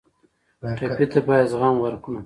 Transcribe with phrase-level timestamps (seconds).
[0.77, 2.17] ټپي ته باید زغم ورکړو.